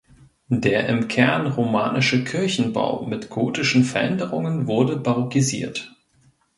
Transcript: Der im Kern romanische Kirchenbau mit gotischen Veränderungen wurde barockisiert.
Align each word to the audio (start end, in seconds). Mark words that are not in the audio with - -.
Der 0.49 0.89
im 0.89 1.07
Kern 1.07 1.45
romanische 1.45 2.23
Kirchenbau 2.23 3.05
mit 3.05 3.29
gotischen 3.29 3.83
Veränderungen 3.83 4.65
wurde 4.65 4.97
barockisiert. 4.97 5.95